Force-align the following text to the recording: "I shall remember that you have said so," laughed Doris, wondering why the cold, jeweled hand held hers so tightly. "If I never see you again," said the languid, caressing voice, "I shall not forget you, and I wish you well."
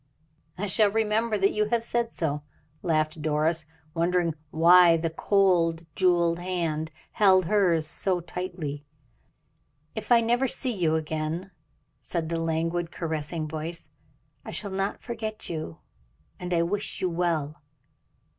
"I 0.57 0.65
shall 0.65 0.89
remember 0.89 1.37
that 1.37 1.51
you 1.51 1.65
have 1.65 1.83
said 1.83 2.11
so," 2.11 2.41
laughed 2.81 3.21
Doris, 3.21 3.67
wondering 3.93 4.33
why 4.49 4.97
the 4.97 5.11
cold, 5.11 5.85
jeweled 5.95 6.39
hand 6.39 6.89
held 7.11 7.45
hers 7.45 7.85
so 7.85 8.19
tightly. 8.19 8.83
"If 9.93 10.11
I 10.11 10.19
never 10.19 10.47
see 10.47 10.73
you 10.73 10.95
again," 10.95 11.51
said 12.01 12.29
the 12.29 12.41
languid, 12.41 12.89
caressing 12.91 13.47
voice, 13.47 13.89
"I 14.43 14.49
shall 14.49 14.71
not 14.71 15.03
forget 15.03 15.51
you, 15.51 15.77
and 16.39 16.51
I 16.51 16.63
wish 16.63 16.99
you 17.01 17.09
well." 17.11 17.61